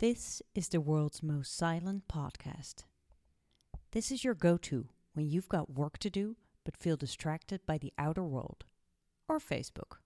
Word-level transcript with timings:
This 0.00 0.40
is 0.54 0.70
the 0.70 0.80
world's 0.80 1.22
most 1.22 1.54
silent 1.54 2.08
podcast. 2.08 2.84
This 3.90 4.10
is 4.10 4.24
your 4.24 4.32
go 4.32 4.56
to 4.56 4.88
when 5.12 5.28
you've 5.28 5.50
got 5.50 5.74
work 5.74 5.98
to 5.98 6.08
do 6.08 6.36
but 6.64 6.74
feel 6.74 6.96
distracted 6.96 7.60
by 7.66 7.76
the 7.76 7.92
outer 7.98 8.24
world 8.24 8.64
or 9.28 9.38
Facebook. 9.38 9.98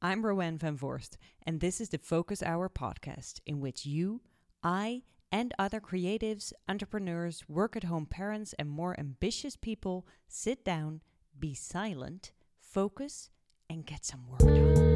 I'm 0.00 0.24
Roanne 0.24 0.56
van 0.56 0.76
Voorst, 0.76 1.16
and 1.44 1.58
this 1.58 1.80
is 1.80 1.88
the 1.88 1.98
Focus 1.98 2.44
Hour 2.44 2.68
podcast 2.68 3.40
in 3.44 3.58
which 3.58 3.84
you, 3.84 4.20
I, 4.62 5.02
and 5.32 5.52
other 5.58 5.80
creatives, 5.80 6.52
entrepreneurs, 6.68 7.42
work 7.48 7.74
at 7.74 7.84
home 7.84 8.06
parents, 8.06 8.54
and 8.56 8.70
more 8.70 8.94
ambitious 9.00 9.56
people 9.56 10.06
sit 10.28 10.64
down, 10.64 11.00
be 11.36 11.54
silent, 11.54 12.30
focus, 12.60 13.30
and 13.68 13.84
get 13.84 14.04
some 14.04 14.28
work 14.28 14.38
done. 14.38 14.91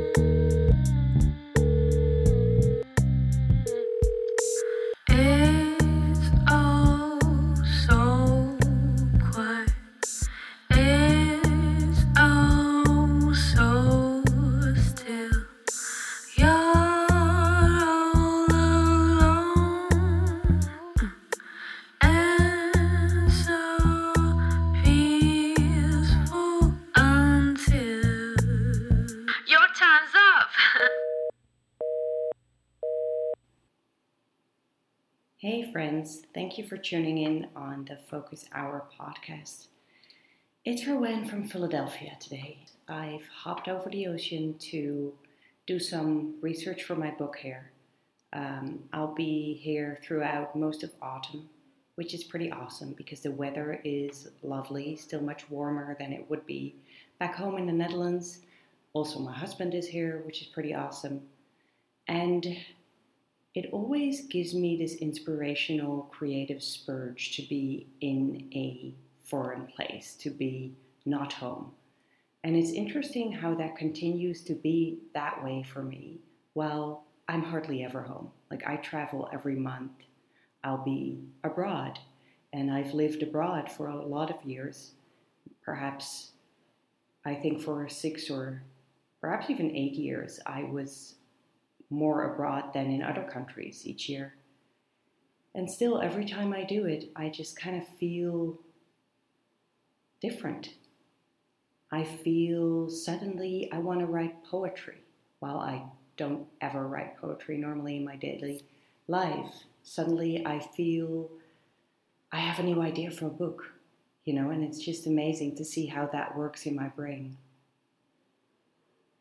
Friends, 36.06 36.22
thank 36.34 36.56
you 36.56 36.64
for 36.64 36.76
tuning 36.76 37.18
in 37.18 37.48
on 37.56 37.84
the 37.84 37.96
Focus 38.08 38.44
Hour 38.54 38.84
podcast. 38.96 39.66
It's 40.64 40.86
Roanne 40.86 41.28
from 41.28 41.48
Philadelphia 41.48 42.16
today. 42.20 42.58
I've 42.86 43.26
hopped 43.26 43.66
over 43.66 43.90
the 43.90 44.06
ocean 44.06 44.54
to 44.70 45.12
do 45.66 45.80
some 45.80 46.36
research 46.40 46.84
for 46.84 46.94
my 46.94 47.10
book 47.10 47.34
here. 47.36 47.72
Um, 48.32 48.84
I'll 48.92 49.16
be 49.16 49.54
here 49.60 49.98
throughout 50.04 50.54
most 50.54 50.84
of 50.84 50.92
autumn, 51.02 51.48
which 51.96 52.14
is 52.14 52.22
pretty 52.22 52.52
awesome 52.52 52.94
because 52.96 53.18
the 53.22 53.32
weather 53.32 53.80
is 53.82 54.28
lovely, 54.44 54.94
still 54.94 55.22
much 55.22 55.50
warmer 55.50 55.96
than 55.98 56.12
it 56.12 56.30
would 56.30 56.46
be 56.46 56.76
back 57.18 57.34
home 57.34 57.58
in 57.58 57.66
the 57.66 57.72
Netherlands. 57.72 58.42
Also, 58.92 59.18
my 59.18 59.32
husband 59.32 59.74
is 59.74 59.88
here, 59.88 60.22
which 60.24 60.40
is 60.40 60.46
pretty 60.46 60.72
awesome. 60.72 61.22
And 62.06 62.58
it 63.56 63.70
always 63.72 64.26
gives 64.26 64.54
me 64.54 64.76
this 64.76 64.96
inspirational 64.96 66.10
creative 66.12 66.62
spurge 66.62 67.34
to 67.36 67.42
be 67.48 67.86
in 68.02 68.50
a 68.52 68.94
foreign 69.24 69.66
place, 69.66 70.14
to 70.20 70.28
be 70.28 70.76
not 71.06 71.32
home. 71.32 71.72
And 72.44 72.54
it's 72.54 72.72
interesting 72.72 73.32
how 73.32 73.54
that 73.54 73.74
continues 73.74 74.44
to 74.44 74.54
be 74.54 74.98
that 75.14 75.42
way 75.42 75.64
for 75.72 75.82
me. 75.82 76.20
Well, 76.52 77.04
I'm 77.28 77.42
hardly 77.42 77.82
ever 77.82 78.02
home. 78.02 78.30
Like 78.50 78.62
I 78.66 78.76
travel 78.76 79.30
every 79.32 79.56
month. 79.56 79.92
I'll 80.62 80.84
be 80.84 81.22
abroad. 81.42 81.98
And 82.52 82.70
I've 82.70 82.92
lived 82.92 83.22
abroad 83.22 83.72
for 83.72 83.86
a 83.86 84.04
lot 84.06 84.30
of 84.30 84.44
years. 84.44 84.92
Perhaps, 85.64 86.32
I 87.24 87.34
think 87.34 87.62
for 87.62 87.88
six 87.88 88.28
or 88.28 88.62
perhaps 89.22 89.48
even 89.48 89.74
eight 89.74 89.94
years, 89.94 90.40
I 90.44 90.64
was 90.64 91.14
more 91.90 92.32
abroad 92.32 92.72
than 92.72 92.90
in 92.90 93.02
other 93.02 93.22
countries 93.22 93.86
each 93.86 94.08
year. 94.08 94.34
And 95.54 95.70
still, 95.70 96.00
every 96.00 96.26
time 96.26 96.52
I 96.52 96.64
do 96.64 96.84
it, 96.84 97.10
I 97.16 97.30
just 97.30 97.58
kind 97.58 97.80
of 97.80 97.88
feel 97.98 98.58
different. 100.20 100.74
I 101.90 102.04
feel 102.04 102.90
suddenly 102.90 103.70
I 103.72 103.78
want 103.78 104.00
to 104.00 104.06
write 104.06 104.44
poetry. 104.44 104.98
While 105.38 105.58
I 105.58 105.82
don't 106.16 106.46
ever 106.60 106.86
write 106.86 107.20
poetry 107.20 107.58
normally 107.58 107.96
in 107.96 108.04
my 108.04 108.16
daily 108.16 108.64
life, 109.06 109.64
suddenly 109.82 110.44
I 110.44 110.58
feel 110.58 111.30
I 112.32 112.38
have 112.38 112.58
a 112.58 112.62
new 112.62 112.82
idea 112.82 113.10
for 113.10 113.26
a 113.26 113.30
book, 113.30 113.72
you 114.24 114.34
know, 114.34 114.50
and 114.50 114.64
it's 114.64 114.80
just 114.80 115.06
amazing 115.06 115.56
to 115.56 115.64
see 115.64 115.86
how 115.86 116.06
that 116.06 116.36
works 116.36 116.66
in 116.66 116.74
my 116.74 116.88
brain. 116.88 117.36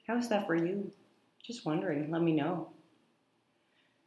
How's 0.07 0.29
that 0.29 0.47
for 0.47 0.55
you? 0.55 0.91
Just 1.45 1.63
wondering, 1.63 2.09
let 2.09 2.23
me 2.23 2.31
know. 2.31 2.69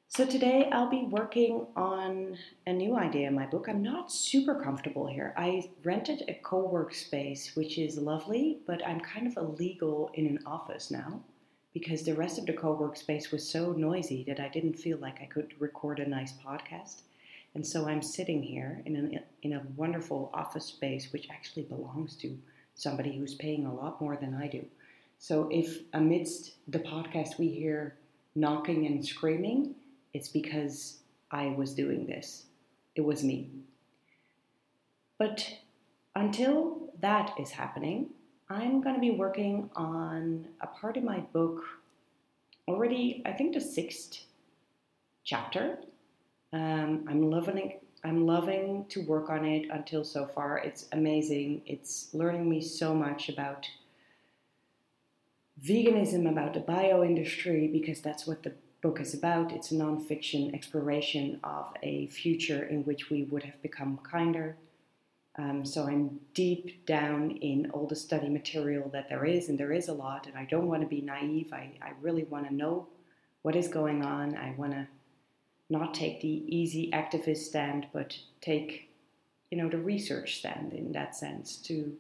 So, 0.08 0.26
today 0.26 0.68
I'll 0.72 0.90
be 0.90 1.04
working 1.04 1.66
on 1.76 2.36
a 2.66 2.72
new 2.72 2.96
idea 2.96 3.28
in 3.28 3.34
my 3.34 3.46
book. 3.46 3.68
I'm 3.68 3.80
not 3.80 4.10
super 4.10 4.60
comfortable 4.60 5.06
here. 5.06 5.34
I 5.36 5.70
rented 5.84 6.24
a 6.26 6.34
co 6.34 6.66
work 6.66 6.92
space, 6.92 7.54
which 7.54 7.78
is 7.78 7.96
lovely, 7.96 8.58
but 8.66 8.84
I'm 8.84 8.98
kind 8.98 9.28
of 9.28 9.36
illegal 9.36 10.10
in 10.14 10.26
an 10.26 10.40
office 10.46 10.90
now 10.90 11.20
because 11.72 12.02
the 12.02 12.16
rest 12.16 12.38
of 12.38 12.46
the 12.46 12.54
co 12.54 12.72
work 12.72 12.96
space 12.96 13.30
was 13.30 13.48
so 13.48 13.70
noisy 13.70 14.24
that 14.24 14.40
I 14.40 14.48
didn't 14.48 14.74
feel 14.74 14.98
like 14.98 15.20
I 15.22 15.26
could 15.26 15.54
record 15.60 16.00
a 16.00 16.08
nice 16.08 16.32
podcast. 16.44 17.02
And 17.54 17.64
so 17.64 17.86
I'm 17.86 18.02
sitting 18.02 18.42
here 18.42 18.82
in, 18.84 18.96
an, 18.96 19.20
in 19.42 19.52
a 19.52 19.62
wonderful 19.76 20.32
office 20.34 20.64
space, 20.64 21.12
which 21.12 21.28
actually 21.30 21.64
belongs 21.64 22.16
to 22.16 22.36
somebody 22.74 23.16
who's 23.16 23.36
paying 23.36 23.64
a 23.64 23.74
lot 23.74 24.00
more 24.00 24.16
than 24.16 24.34
I 24.34 24.48
do. 24.48 24.64
So 25.18 25.48
if 25.50 25.80
amidst 25.92 26.54
the 26.68 26.78
podcast 26.78 27.38
we 27.38 27.48
hear 27.48 27.96
knocking 28.34 28.86
and 28.86 29.04
screaming, 29.04 29.74
it's 30.14 30.28
because 30.28 31.00
I 31.30 31.48
was 31.48 31.74
doing 31.74 32.06
this. 32.06 32.44
It 32.94 33.02
was 33.02 33.24
me. 33.24 33.50
But 35.18 35.58
until 36.14 36.90
that 37.00 37.34
is 37.38 37.50
happening, 37.50 38.10
I'm 38.48 38.80
going 38.80 38.94
to 38.94 39.00
be 39.00 39.10
working 39.10 39.68
on 39.76 40.46
a 40.60 40.66
part 40.66 40.96
of 40.96 41.04
my 41.04 41.20
book 41.20 41.62
already, 42.68 43.22
I 43.26 43.32
think 43.32 43.54
the 43.54 43.60
sixth 43.60 44.24
chapter. 45.24 45.78
Um, 46.52 47.04
I'm 47.08 47.30
loving 47.30 47.58
it. 47.58 47.82
I'm 48.04 48.26
loving 48.26 48.86
to 48.90 49.02
work 49.02 49.28
on 49.28 49.44
it 49.44 49.68
until 49.70 50.04
so 50.04 50.26
far. 50.26 50.58
It's 50.58 50.86
amazing. 50.92 51.62
It's 51.66 52.08
learning 52.12 52.48
me 52.48 52.60
so 52.60 52.94
much 52.94 53.28
about 53.28 53.66
veganism, 55.64 56.28
about 56.28 56.54
the 56.54 56.60
bio 56.60 57.02
industry, 57.02 57.68
because 57.68 58.00
that's 58.00 58.26
what 58.26 58.42
the 58.42 58.52
book 58.80 59.00
is 59.00 59.14
about. 59.14 59.52
It's 59.52 59.72
a 59.72 59.74
nonfiction 59.74 60.54
exploration 60.54 61.40
of 61.42 61.72
a 61.82 62.06
future 62.06 62.64
in 62.64 62.84
which 62.84 63.10
we 63.10 63.24
would 63.24 63.42
have 63.42 63.60
become 63.62 63.98
kinder. 64.02 64.56
Um, 65.36 65.64
so 65.64 65.86
I'm 65.86 66.20
deep 66.34 66.84
down 66.86 67.30
in 67.30 67.70
all 67.70 67.86
the 67.86 67.96
study 67.96 68.28
material 68.28 68.88
that 68.92 69.08
there 69.08 69.24
is, 69.24 69.48
and 69.48 69.58
there 69.58 69.72
is 69.72 69.88
a 69.88 69.92
lot, 69.92 70.26
and 70.26 70.36
I 70.36 70.44
don't 70.44 70.66
want 70.66 70.82
to 70.82 70.88
be 70.88 71.00
naive. 71.00 71.52
I, 71.52 71.70
I 71.80 71.92
really 72.00 72.24
want 72.24 72.48
to 72.48 72.54
know 72.54 72.88
what 73.42 73.54
is 73.54 73.68
going 73.68 74.04
on. 74.04 74.36
I 74.36 74.54
want 74.56 74.72
to 74.72 74.88
not 75.70 75.94
take 75.94 76.20
the 76.20 76.44
easy 76.48 76.90
activist 76.92 77.44
stand, 77.44 77.86
but 77.92 78.16
take, 78.40 78.90
you 79.50 79.58
know, 79.58 79.68
the 79.68 79.78
research 79.78 80.38
stand 80.38 80.72
in 80.72 80.92
that 80.92 81.14
sense 81.14 81.56
to 81.56 81.96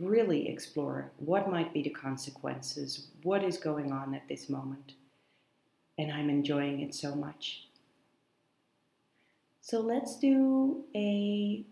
really 0.00 0.48
explore 0.48 1.10
what 1.18 1.50
might 1.50 1.72
be 1.72 1.82
the 1.82 1.90
consequences, 1.90 3.08
what 3.22 3.44
is 3.44 3.58
going 3.58 3.92
on 3.92 4.14
at 4.14 4.28
this 4.28 4.48
moment. 4.48 4.94
And 5.98 6.10
I'm 6.10 6.30
enjoying 6.30 6.80
it 6.80 6.94
so 6.94 7.14
much. 7.14 7.68
So 9.60 9.80
let's 9.80 10.18
do 10.18 10.84
a 10.94 11.64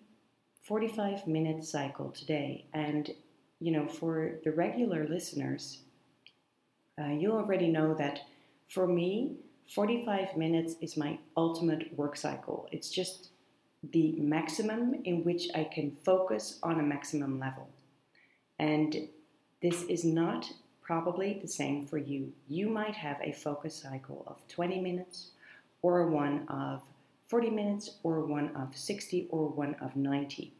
45 0.63 1.27
minute 1.27 1.65
cycle 1.65 2.11
today. 2.11 2.67
And, 2.73 3.11
you 3.59 3.73
know, 3.73 3.87
for 3.87 4.39
the 4.45 4.53
regular 4.53 5.09
listeners, 5.09 5.79
uh, 7.01 7.09
you 7.09 7.33
already 7.33 7.69
know 7.69 7.95
that 7.95 8.21
for 8.69 8.87
me, 8.87 9.37
45 9.75 10.37
minutes 10.37 10.75
is 10.81 10.97
my 10.97 11.19
ultimate 11.37 11.97
work 11.97 12.17
cycle. 12.17 12.69
It's 12.73 12.91
just 12.91 13.31
the 13.93 14.13
maximum 14.19 15.01
in 15.05 15.25
which 15.25 15.49
I 15.55 15.65
can 15.65 15.97
focus 16.05 16.59
on 16.63 16.81
a 16.81 16.83
maximum 16.83 17.39
level. 17.39 17.69
And 18.61 19.09
this 19.63 19.85
is 19.85 20.05
not 20.05 20.53
probably 20.83 21.39
the 21.41 21.49
same 21.49 21.87
for 21.87 21.97
you. 21.97 22.31
You 22.47 22.69
might 22.69 22.95
have 22.95 23.17
a 23.23 23.33
focus 23.33 23.75
cycle 23.75 24.23
of 24.27 24.47
20 24.49 24.83
minutes, 24.83 25.31
or 25.81 26.07
one 26.09 26.47
of 26.49 26.83
40 27.27 27.49
minutes, 27.49 27.93
or 28.03 28.21
one 28.21 28.55
of 28.55 28.77
60, 28.77 29.29
or 29.31 29.49
one 29.49 29.77
of 29.81 29.97
90. 29.97 30.53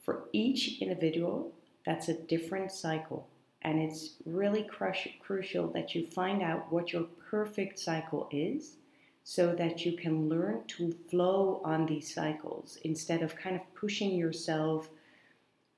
For 0.00 0.30
each 0.32 0.80
individual, 0.80 1.52
that's 1.84 2.08
a 2.08 2.14
different 2.14 2.72
cycle. 2.72 3.28
And 3.60 3.78
it's 3.78 4.14
really 4.24 4.62
crush, 4.62 5.06
crucial 5.20 5.68
that 5.72 5.94
you 5.94 6.06
find 6.06 6.42
out 6.42 6.72
what 6.72 6.94
your 6.94 7.04
perfect 7.30 7.78
cycle 7.78 8.30
is 8.30 8.76
so 9.24 9.54
that 9.56 9.84
you 9.84 9.92
can 9.92 10.30
learn 10.30 10.62
to 10.68 10.96
flow 11.10 11.60
on 11.66 11.84
these 11.84 12.14
cycles 12.14 12.78
instead 12.82 13.20
of 13.20 13.36
kind 13.36 13.56
of 13.56 13.74
pushing 13.74 14.12
yourself 14.12 14.88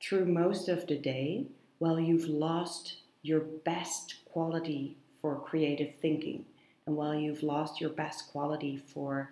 through 0.02 0.26
most 0.26 0.68
of 0.68 0.86
the 0.86 0.96
day 0.96 1.46
while 1.78 2.00
you've 2.00 2.28
lost 2.28 2.96
your 3.22 3.40
best 3.40 4.16
quality 4.24 4.96
for 5.20 5.40
creative 5.40 5.94
thinking 6.00 6.44
and 6.86 6.96
while 6.96 7.14
you've 7.14 7.42
lost 7.42 7.80
your 7.80 7.90
best 7.90 8.30
quality 8.32 8.76
for 8.76 9.30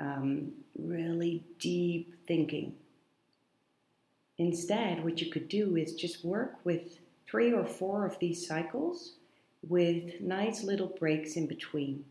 um, 0.00 0.52
really 0.78 1.44
deep 1.58 2.14
thinking. 2.26 2.74
Instead, 4.38 5.04
what 5.04 5.20
you 5.20 5.30
could 5.30 5.48
do 5.48 5.76
is 5.76 5.94
just 5.94 6.24
work 6.24 6.54
with 6.64 7.00
three 7.30 7.52
or 7.52 7.66
four 7.66 8.06
of 8.06 8.18
these 8.18 8.46
cycles 8.46 9.16
with 9.68 10.18
nice 10.20 10.64
little 10.64 10.94
breaks 10.98 11.36
in 11.36 11.46
between. 11.46 12.04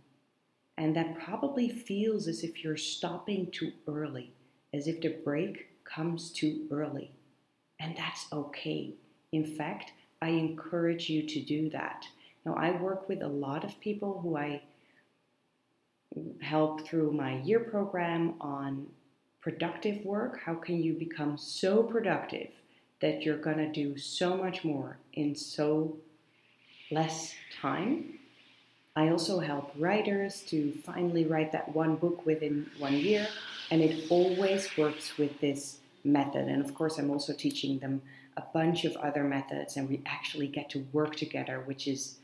And 0.78 0.96
that 0.96 1.18
probably 1.20 1.68
feels 1.68 2.28
as 2.28 2.44
if 2.44 2.64
you're 2.64 2.78
stopping 2.78 3.50
too 3.52 3.72
early, 3.88 4.32
as 4.74 4.88
if 4.88 5.02
the 5.02 5.18
break 5.26 5.84
comes 5.84 6.32
too 6.32 6.68
early. 6.72 7.12
And 7.80 7.96
that's 7.96 8.26
okay. 8.31 8.94
In 9.31 9.46
fact, 9.46 9.94
I 10.22 10.30
encourage 10.30 11.10
you 11.10 11.24
to 11.24 11.40
do 11.42 11.70
that. 11.70 12.06
Now, 12.46 12.56
I 12.56 12.72
work 12.72 13.08
with 13.08 13.22
a 13.22 13.28
lot 13.28 13.64
of 13.64 13.80
people 13.80 14.20
who 14.22 14.38
I 14.38 14.62
help 16.42 16.86
through 16.86 17.12
my 17.12 17.40
year 17.42 17.60
program 17.60 18.36
on 18.42 18.88
productive 19.42 20.04
work. 20.04 20.40
How 20.44 20.56
can 20.56 20.81
you 20.81 20.94
become 20.94 21.38
so 21.38 21.84
productive 21.84 22.50
that 23.02 23.24
you're 23.24 23.38
going 23.38 23.58
to 23.58 23.72
do 23.72 23.98
so 23.98 24.36
much 24.36 24.64
more 24.64 24.98
in 25.14 25.36
so 25.36 25.98
less 26.92 27.36
time? 27.62 28.20
I 28.96 29.10
also 29.10 29.40
help 29.40 29.72
writers 29.78 30.42
to 30.48 30.74
finally 30.84 31.26
write 31.26 31.54
that 31.54 31.74
one 31.74 31.96
book 31.96 32.26
within 32.26 32.70
one 32.80 32.96
year, 32.96 33.28
and 33.72 33.81
it 33.81 34.10
always 34.10 34.78
works 34.78 35.18
with 35.18 35.40
this 35.40 35.78
method. 36.04 36.48
And 36.48 36.63
of 36.63 36.74
course, 36.74 36.98
I'm 36.98 37.12
also 37.12 37.34
teaching 37.34 37.80
them 37.80 38.01
a 38.38 38.44
bunch 38.54 38.86
of 38.86 38.96
other 38.98 39.24
methods, 39.24 39.75
and 39.78 39.90
we 39.90 40.01
actually 40.06 40.48
get 40.48 40.69
to 40.72 40.86
work 40.94 41.16
together, 41.16 41.62
which 41.66 41.88
is 41.88 42.19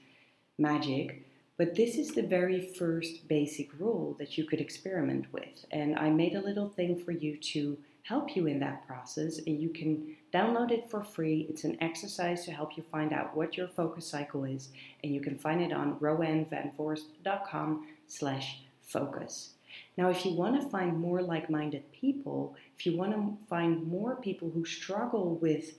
magic. 0.58 1.28
But 1.58 1.76
this 1.76 1.96
is 1.96 2.12
the 2.12 2.24
very 2.24 2.74
first 2.74 3.28
basic 3.28 3.70
rule 3.80 4.16
that 4.20 4.38
you 4.38 4.46
could 4.46 4.60
experiment 4.60 5.28
with. 5.32 5.66
And 5.72 5.98
I 5.98 6.10
made 6.10 6.36
a 6.36 6.42
little 6.42 6.70
thing 6.70 7.00
for 7.04 7.12
you 7.12 7.38
to 7.38 7.78
help 8.04 8.36
you 8.36 8.46
in 8.46 8.60
that 8.60 8.86
process. 8.86 9.40
And 9.40 9.60
you 9.62 9.70
can 9.70 10.16
download 10.34 10.72
it 10.72 10.90
for 10.90 11.02
free. 11.04 11.48
It's 11.50 11.64
an 11.64 11.78
exercise 11.82 12.46
to 12.46 12.52
help 12.52 12.78
you 12.78 12.84
find 12.92 13.14
out 13.14 13.36
what 13.36 13.58
your 13.58 13.68
focus 13.70 14.06
cycle 14.08 14.44
is. 14.44 14.70
And 15.04 15.14
you 15.14 15.22
can 15.22 15.38
find 15.38 15.62
it 15.62 15.72
on 15.72 15.98
roannevanvoorst.com 16.00 17.88
slash 18.08 18.62
focus. 18.84 19.55
Now, 19.98 20.10
if 20.10 20.26
you 20.26 20.34
want 20.34 20.62
to 20.62 20.70
find 20.70 21.00
more 21.00 21.22
like 21.22 21.50
minded 21.50 21.92
people, 21.92 22.56
if 22.78 22.86
you 22.86 22.98
want 22.98 23.14
to 23.14 23.46
find 23.48 23.88
more 23.88 24.16
people 24.16 24.50
who 24.50 24.66
struggle 24.66 25.36
with 25.36 25.76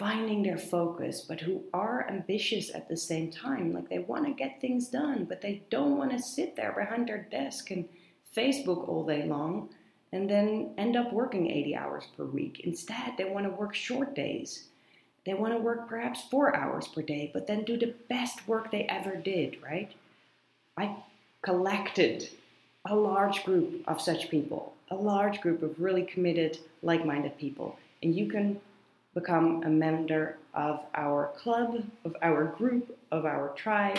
finding 0.00 0.42
their 0.42 0.56
focus, 0.56 1.20
but 1.20 1.42
who 1.42 1.62
are 1.74 2.08
ambitious 2.08 2.74
at 2.74 2.88
the 2.88 2.96
same 2.96 3.30
time. 3.30 3.74
Like 3.74 3.90
they 3.90 3.98
want 3.98 4.24
to 4.24 4.32
get 4.32 4.58
things 4.58 4.88
done, 4.88 5.26
but 5.26 5.42
they 5.42 5.62
don't 5.68 5.98
want 5.98 6.10
to 6.12 6.18
sit 6.18 6.56
there 6.56 6.72
behind 6.72 7.06
their 7.06 7.28
desk 7.30 7.70
and 7.70 7.86
Facebook 8.34 8.88
all 8.88 9.04
day 9.04 9.26
long 9.26 9.68
and 10.10 10.28
then 10.28 10.72
end 10.78 10.96
up 10.96 11.12
working 11.12 11.50
80 11.50 11.76
hours 11.76 12.04
per 12.16 12.24
week. 12.24 12.60
Instead, 12.64 13.18
they 13.18 13.26
want 13.26 13.44
to 13.44 13.50
work 13.50 13.74
short 13.74 14.14
days. 14.14 14.68
They 15.26 15.34
want 15.34 15.52
to 15.52 15.60
work 15.60 15.86
perhaps 15.86 16.22
four 16.30 16.56
hours 16.56 16.88
per 16.88 17.02
day, 17.02 17.30
but 17.34 17.46
then 17.46 17.64
do 17.64 17.76
the 17.76 17.94
best 18.08 18.48
work 18.48 18.70
they 18.70 18.84
ever 18.84 19.16
did, 19.16 19.62
right? 19.62 19.92
I 20.78 20.96
collected 21.42 22.30
a 22.86 22.94
large 22.94 23.44
group 23.44 23.82
of 23.86 24.00
such 24.00 24.30
people, 24.30 24.74
a 24.90 24.94
large 24.94 25.40
group 25.40 25.62
of 25.62 25.80
really 25.80 26.02
committed, 26.02 26.58
like 26.82 27.04
minded 27.04 27.36
people. 27.38 27.78
And 28.02 28.14
you 28.14 28.28
can 28.28 28.60
become 29.14 29.62
a 29.64 29.68
member 29.68 30.38
of 30.54 30.80
our 30.94 31.32
club, 31.36 31.84
of 32.04 32.16
our 32.22 32.44
group, 32.44 32.96
of 33.10 33.24
our 33.24 33.50
tribe. 33.50 33.98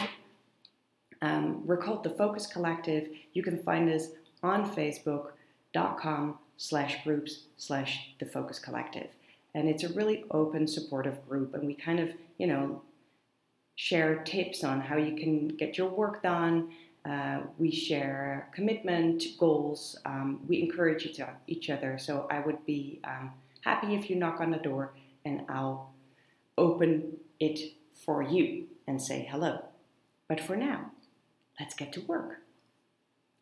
Um, 1.21 1.65
we're 1.67 1.77
called 1.77 2.03
the 2.03 2.09
Focus 2.09 2.47
Collective. 2.47 3.09
You 3.33 3.43
can 3.43 3.61
find 3.63 3.89
us 3.89 4.07
on 4.41 4.73
facebook.com 4.73 6.39
slash 6.57 7.03
groups 7.03 7.43
slash 7.57 8.13
the 8.19 8.25
Focus 8.25 8.57
Collective. 8.57 9.09
And 9.53 9.67
it's 9.67 9.83
a 9.83 9.93
really 9.93 10.25
open, 10.31 10.67
supportive 10.67 11.27
group. 11.27 11.53
And 11.53 11.67
we 11.67 11.75
kind 11.75 11.99
of, 11.99 12.09
you 12.37 12.47
know, 12.47 12.81
share 13.75 14.15
tips 14.23 14.63
on 14.63 14.81
how 14.81 14.97
you 14.97 15.15
can 15.15 15.49
get 15.49 15.77
your 15.77 15.89
work 15.89 16.23
done. 16.23 16.71
Uh, 17.03 17.41
we 17.57 17.71
share 17.71 18.49
commitment, 18.53 19.23
goals. 19.39 19.97
Um, 20.05 20.41
we 20.47 20.61
encourage 20.61 21.05
each, 21.05 21.19
each 21.47 21.69
other. 21.69 21.97
So 21.97 22.27
I 22.29 22.39
would 22.39 22.63
be 22.65 22.99
um, 23.03 23.31
happy 23.61 23.95
if 23.95 24.09
you 24.09 24.15
knock 24.15 24.39
on 24.39 24.51
the 24.51 24.57
door 24.57 24.93
and 25.25 25.43
I'll 25.49 25.93
open 26.57 27.17
it 27.39 27.73
for 28.05 28.21
you 28.21 28.67
and 28.87 29.01
say 29.01 29.27
hello. 29.29 29.65
But 30.27 30.39
for 30.39 30.55
now, 30.55 30.91
let's 31.59 31.73
get 31.73 31.91
to 31.93 32.01
work. 32.01 32.37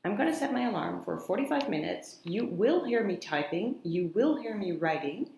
I'm 0.06 0.16
going 0.16 0.32
to 0.32 0.36
set 0.36 0.54
my 0.54 0.68
alarm 0.68 1.04
for 1.04 1.18
45 1.18 1.70
minutes. 1.70 2.20
You 2.24 2.46
will 2.46 2.86
hear 2.86 3.04
me 3.04 3.18
typing, 3.18 3.76
you 3.84 4.12
will 4.16 4.38
hear 4.38 4.56
me 4.56 4.72
writing, 4.72 5.30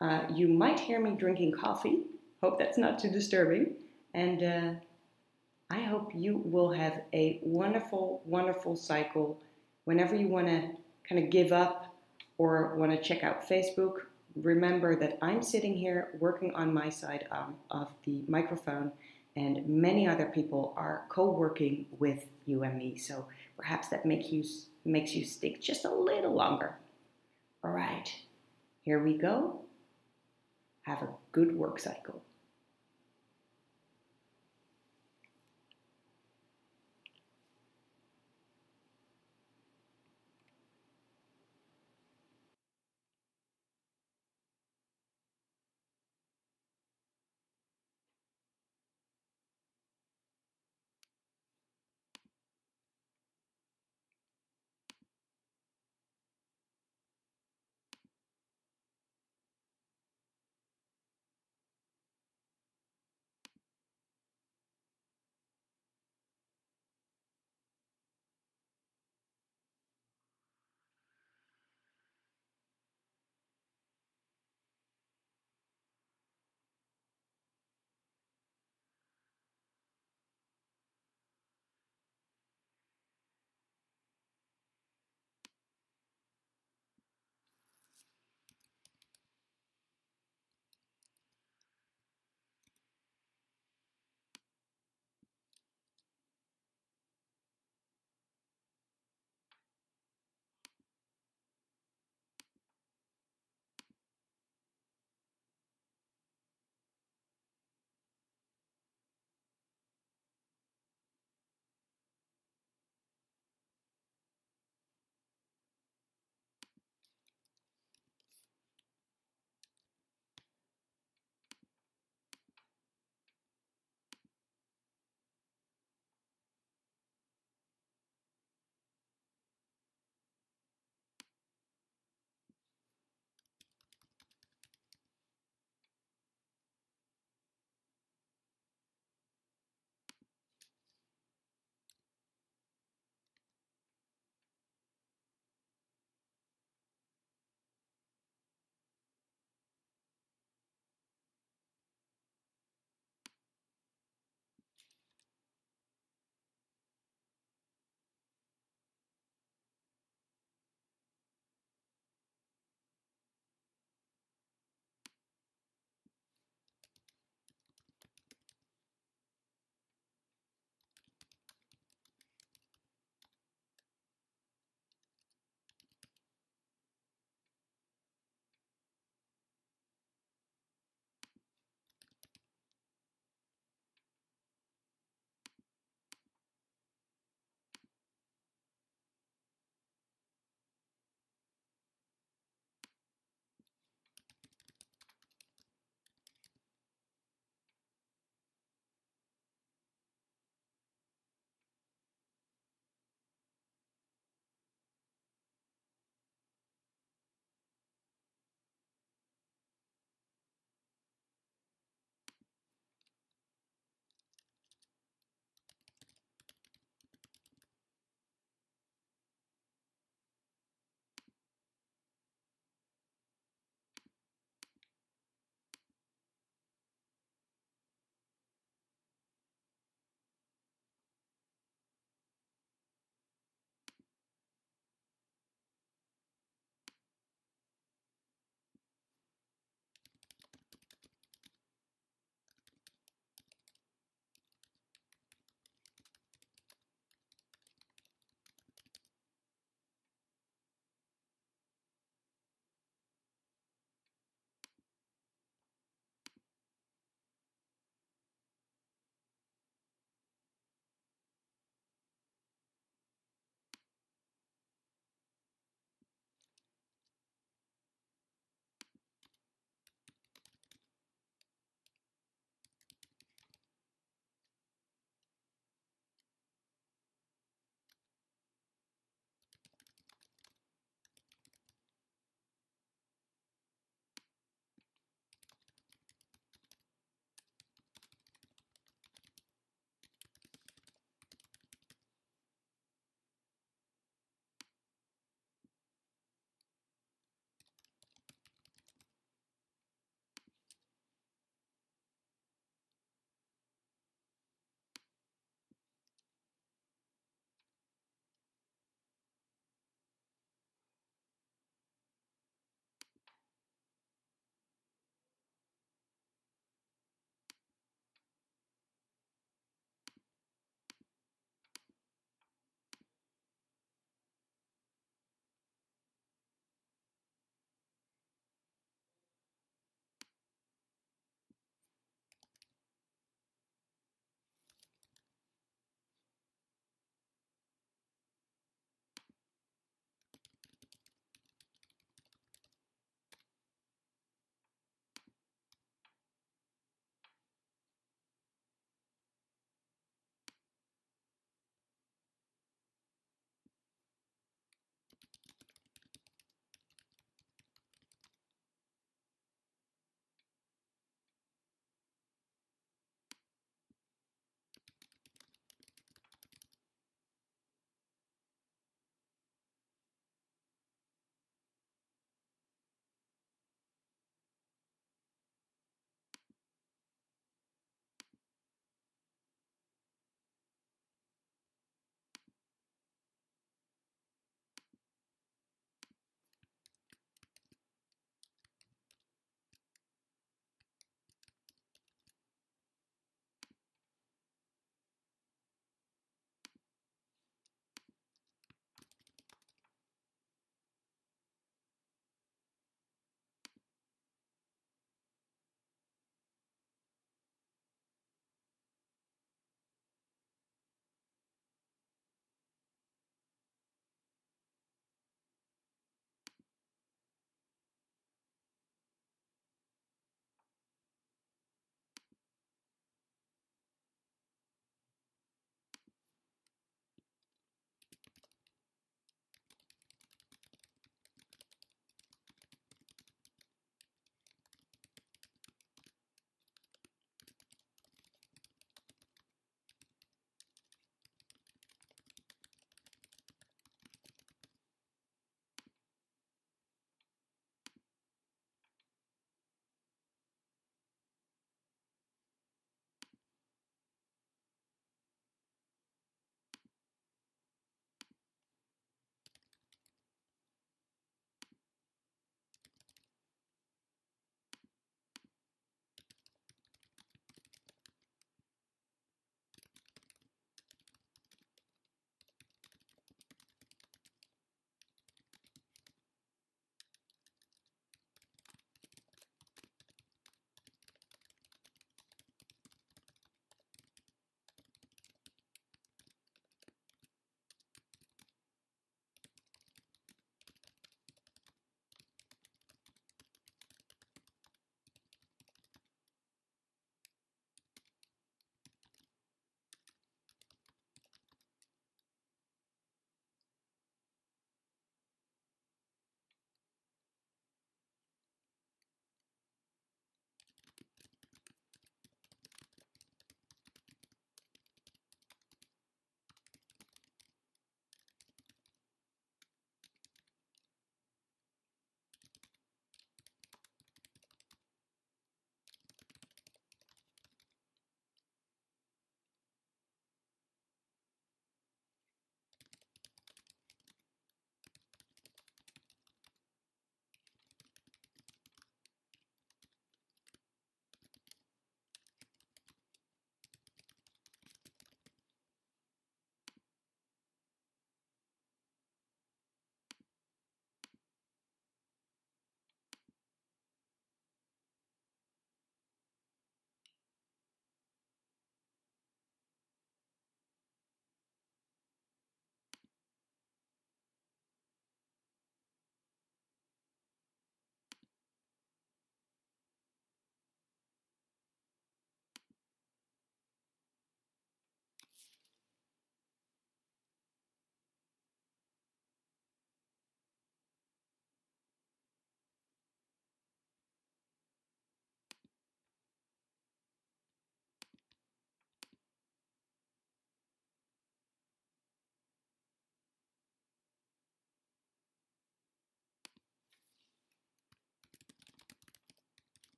uh, 0.00 0.22
you 0.32 0.48
might 0.48 0.80
hear 0.80 1.00
me 1.00 1.16
drinking 1.16 1.52
coffee. 1.52 2.04
Hope 2.42 2.58
that's 2.58 2.78
not 2.78 2.98
too 2.98 3.10
disturbing. 3.10 3.74
And 4.14 4.42
uh, 4.42 4.72
I 5.70 5.80
hope 5.82 6.10
you 6.14 6.42
will 6.44 6.72
have 6.72 7.02
a 7.12 7.38
wonderful, 7.42 8.22
wonderful 8.24 8.76
cycle 8.76 9.40
whenever 9.84 10.14
you 10.14 10.28
want 10.28 10.48
to 10.48 10.70
kind 11.08 11.22
of 11.22 11.30
give 11.30 11.52
up 11.52 11.94
or 12.38 12.74
want 12.76 12.92
to 12.92 13.00
check 13.00 13.22
out 13.22 13.48
Facebook 13.48 14.00
remember 14.36 14.96
that 14.96 15.18
I'm 15.22 15.42
sitting 15.42 15.74
here 15.74 16.08
working 16.18 16.54
on 16.54 16.72
my 16.72 16.88
side 16.88 17.26
um, 17.30 17.54
of 17.70 17.88
the 18.04 18.22
microphone, 18.28 18.92
and 19.36 19.66
many 19.68 20.06
other 20.06 20.26
people 20.26 20.74
are 20.76 21.04
co-working 21.08 21.86
with 21.98 22.24
you 22.46 22.62
and 22.62 22.76
me. 22.76 22.96
So 22.96 23.26
perhaps 23.56 23.88
that 23.88 24.06
makes 24.06 24.30
you 24.30 24.44
makes 24.84 25.14
you 25.14 25.24
stick 25.24 25.60
just 25.60 25.84
a 25.84 25.94
little 25.94 26.34
longer. 26.34 26.76
All 27.62 27.70
right, 27.70 28.10
here 28.82 29.02
we 29.02 29.16
go. 29.16 29.62
Have 30.82 31.02
a 31.02 31.08
good 31.32 31.54
work 31.54 31.78
cycle. 31.78 32.22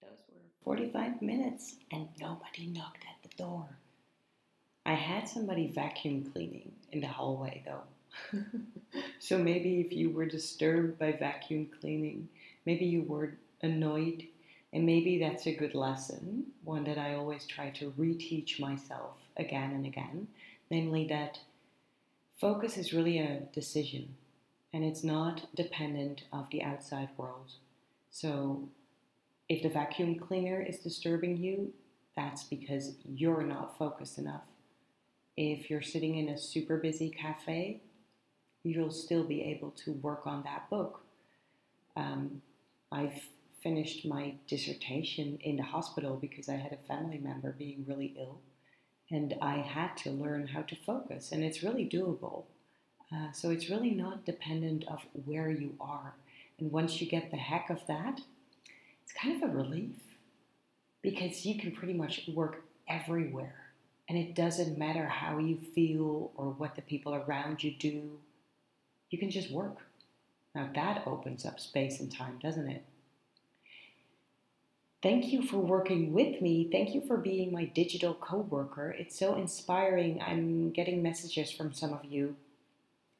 Those 0.00 0.18
were 0.28 0.40
45 0.64 1.22
minutes 1.22 1.76
and 1.90 2.08
nobody 2.20 2.66
knocked 2.66 3.04
at 3.04 3.30
the 3.30 3.36
door. 3.36 3.78
I 4.84 4.94
had 4.94 5.28
somebody 5.28 5.68
vacuum 5.68 6.30
cleaning 6.32 6.72
in 6.90 7.00
the 7.00 7.06
hallway 7.06 7.62
though. 7.64 8.38
so 9.18 9.38
maybe 9.38 9.80
if 9.80 9.92
you 9.92 10.10
were 10.10 10.26
disturbed 10.26 10.98
by 10.98 11.12
vacuum 11.12 11.68
cleaning, 11.80 12.28
maybe 12.66 12.84
you 12.84 13.02
were 13.02 13.34
annoyed, 13.62 14.26
and 14.72 14.84
maybe 14.84 15.18
that's 15.18 15.46
a 15.46 15.54
good 15.54 15.74
lesson, 15.74 16.46
one 16.64 16.84
that 16.84 16.98
I 16.98 17.14
always 17.14 17.46
try 17.46 17.70
to 17.70 17.92
reteach 17.92 18.60
myself 18.60 19.16
again 19.36 19.72
and 19.72 19.86
again, 19.86 20.28
namely 20.70 21.06
that 21.08 21.38
focus 22.38 22.76
is 22.76 22.92
really 22.92 23.18
a 23.18 23.40
decision 23.52 24.16
and 24.72 24.84
it's 24.84 25.04
not 25.04 25.54
dependent 25.54 26.24
of 26.32 26.48
the 26.50 26.62
outside 26.62 27.10
world. 27.16 27.52
So 28.10 28.68
if 29.52 29.62
the 29.62 29.68
vacuum 29.68 30.14
cleaner 30.18 30.62
is 30.62 30.78
disturbing 30.78 31.36
you, 31.36 31.74
that's 32.16 32.44
because 32.44 32.94
you're 33.04 33.42
not 33.42 33.76
focused 33.76 34.16
enough. 34.16 34.46
If 35.36 35.68
you're 35.68 35.82
sitting 35.82 36.16
in 36.16 36.30
a 36.30 36.38
super 36.38 36.78
busy 36.78 37.10
cafe, 37.10 37.82
you'll 38.64 38.90
still 38.90 39.24
be 39.24 39.42
able 39.42 39.72
to 39.84 39.92
work 39.92 40.22
on 40.26 40.42
that 40.44 40.70
book. 40.70 41.04
Um, 41.96 42.40
I've 42.90 43.20
finished 43.62 44.06
my 44.06 44.36
dissertation 44.46 45.38
in 45.42 45.56
the 45.56 45.64
hospital 45.64 46.16
because 46.16 46.48
I 46.48 46.56
had 46.56 46.72
a 46.72 46.88
family 46.88 47.18
member 47.18 47.52
being 47.52 47.84
really 47.86 48.14
ill, 48.18 48.40
and 49.10 49.34
I 49.42 49.56
had 49.56 49.98
to 49.98 50.10
learn 50.12 50.46
how 50.46 50.62
to 50.62 50.76
focus, 50.86 51.30
and 51.30 51.44
it's 51.44 51.62
really 51.62 51.86
doable. 51.86 52.44
Uh, 53.14 53.32
so 53.32 53.50
it's 53.50 53.68
really 53.68 53.90
not 53.90 54.24
dependent 54.24 54.86
of 54.88 55.00
where 55.26 55.50
you 55.50 55.74
are. 55.78 56.14
And 56.58 56.72
once 56.72 57.02
you 57.02 57.06
get 57.06 57.30
the 57.30 57.36
heck 57.36 57.68
of 57.68 57.86
that, 57.86 58.22
it's 59.12 59.20
kind 59.20 59.42
of 59.42 59.50
a 59.50 59.52
relief 59.52 59.96
because 61.02 61.44
you 61.44 61.58
can 61.58 61.72
pretty 61.72 61.92
much 61.92 62.28
work 62.34 62.64
everywhere. 62.88 63.56
And 64.08 64.18
it 64.18 64.34
doesn't 64.34 64.78
matter 64.78 65.06
how 65.06 65.38
you 65.38 65.58
feel 65.74 66.32
or 66.34 66.46
what 66.46 66.76
the 66.76 66.82
people 66.82 67.14
around 67.14 67.62
you 67.62 67.72
do, 67.72 68.18
you 69.10 69.18
can 69.18 69.30
just 69.30 69.50
work. 69.50 69.76
Now 70.54 70.68
that 70.74 71.02
opens 71.06 71.46
up 71.46 71.60
space 71.60 72.00
and 72.00 72.12
time, 72.12 72.38
doesn't 72.42 72.68
it? 72.68 72.84
Thank 75.02 75.32
you 75.32 75.42
for 75.42 75.58
working 75.58 76.12
with 76.12 76.40
me. 76.40 76.68
Thank 76.70 76.94
you 76.94 77.00
for 77.00 77.16
being 77.16 77.52
my 77.52 77.64
digital 77.64 78.14
co 78.14 78.38
worker. 78.38 78.94
It's 78.96 79.18
so 79.18 79.34
inspiring. 79.34 80.22
I'm 80.22 80.70
getting 80.70 81.02
messages 81.02 81.50
from 81.50 81.72
some 81.72 81.92
of 81.92 82.04
you 82.04 82.36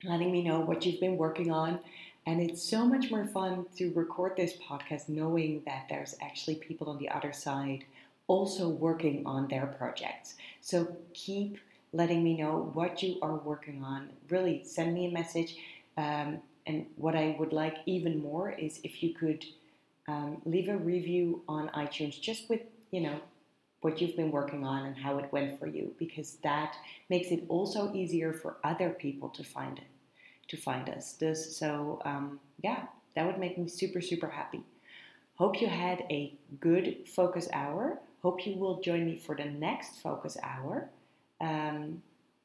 letting 0.05 0.31
me 0.31 0.43
know 0.43 0.61
what 0.61 0.85
you've 0.85 1.01
been 1.01 1.17
working 1.17 1.51
on. 1.51 1.81
And 2.27 2.41
it's 2.41 2.63
so 2.63 2.87
much 2.87 3.11
more 3.11 3.27
fun 3.27 3.67
to 3.77 3.93
record 3.95 4.37
this 4.37 4.55
podcast 4.57 5.09
knowing 5.09 5.63
that 5.67 5.87
there's 5.89 6.15
actually 6.23 6.55
people 6.57 6.89
on 6.89 6.99
the 6.99 7.09
other 7.09 7.33
side 7.33 7.85
also 8.29 8.69
working 8.69 9.27
on 9.27 9.49
their 9.49 9.67
projects. 9.67 10.37
So 10.61 10.97
keep 11.15 11.59
letting 11.93 12.23
me 12.23 12.37
know 12.37 12.71
what 12.75 13.03
you 13.03 13.19
are 13.23 13.35
working 13.37 13.83
on. 13.83 14.11
Really 14.31 14.63
send 14.65 14.95
me 14.95 15.07
a 15.07 15.11
message. 15.11 15.57
Um, 15.97 16.39
and 16.67 16.87
what 16.97 17.17
I 17.17 17.37
would 17.39 17.53
like 17.53 17.79
even 17.87 18.23
more 18.23 18.53
is 18.53 18.81
if 18.85 19.03
you 19.03 19.15
could 19.15 19.45
um, 20.07 20.41
leave 20.45 20.69
a 20.69 20.77
review 20.77 21.43
on 21.49 21.69
iTunes 21.71 22.21
just 22.21 22.49
with, 22.49 22.61
you 22.93 23.01
know, 23.01 23.21
what 23.81 24.01
you've 24.01 24.17
been 24.17 24.31
working 24.31 24.65
on 24.65 24.87
and 24.87 24.97
how 24.97 25.19
it 25.19 25.31
went 25.33 25.59
for 25.59 25.67
you 25.67 25.93
because 25.99 26.37
that 26.45 26.77
makes 27.11 27.33
it 27.33 27.45
also 27.49 27.93
easier 27.93 28.33
for 28.33 28.57
other 28.63 28.91
people 28.91 29.29
to 29.31 29.43
find 29.43 29.79
it 29.79 29.85
to 30.49 30.57
find 30.57 30.89
us 30.89 31.13
this 31.15 31.57
so 31.57 32.01
um, 32.05 32.39
yeah 32.63 32.85
that 33.15 33.27
would 33.27 33.39
make 33.39 33.59
me 33.59 33.69
super 33.69 34.01
super 34.01 34.29
happy 34.29 34.63
hope 35.37 35.61
you 35.61 35.69
had 35.69 36.05
a 36.11 36.35
good 36.61 36.97
focus 37.07 37.49
hour 37.53 37.99
hope 38.23 38.47
you 38.47 38.57
will 38.57 38.81
join 38.81 39.05
me 39.05 39.17
for 39.17 39.35
the 39.35 39.45
next 39.45 40.01
focus 40.03 40.37
hour 40.43 40.89
um, 41.41 42.03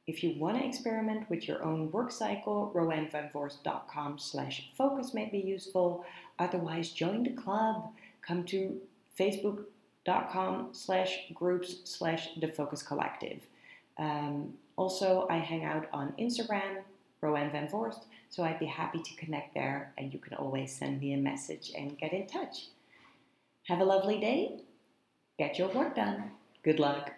if 0.07 0.23
you 0.23 0.39
want 0.39 0.57
to 0.57 0.65
experiment 0.65 1.29
with 1.29 1.49
your 1.49 1.61
own 1.63 1.91
work 1.91 2.11
cycle, 2.11 2.71
roannevanvoorst.com 2.73 4.17
slash 4.17 4.69
focus 4.77 5.13
may 5.13 5.25
be 5.25 5.39
useful. 5.39 6.05
Otherwise, 6.39 6.91
join 6.91 7.23
the 7.23 7.31
club. 7.31 7.89
Come 8.21 8.45
to 8.45 8.79
facebook.com 9.19 10.69
slash 10.71 11.25
groups 11.33 11.81
slash 11.83 12.29
the 12.39 12.47
focus 12.47 12.81
collective. 12.81 13.41
Um, 13.97 14.53
also, 14.77 15.27
I 15.29 15.39
hang 15.39 15.65
out 15.65 15.87
on 15.91 16.13
Instagram, 16.17 16.83
Roanne 17.21 17.51
van 17.51 17.67
Voorst, 17.69 18.05
so 18.29 18.43
I'd 18.43 18.59
be 18.59 18.65
happy 18.65 19.01
to 19.01 19.15
connect 19.15 19.53
there 19.53 19.93
and 19.97 20.13
you 20.13 20.19
can 20.19 20.33
always 20.37 20.71
send 20.71 20.99
me 20.99 21.13
a 21.13 21.17
message 21.17 21.71
and 21.77 21.97
get 21.97 22.13
in 22.13 22.27
touch. 22.27 22.67
Have 23.67 23.81
a 23.81 23.85
lovely 23.85 24.19
day. 24.19 24.61
Get 25.37 25.57
your 25.59 25.69
work 25.69 25.95
done. 25.95 26.31
Good 26.63 26.79
luck. 26.79 27.13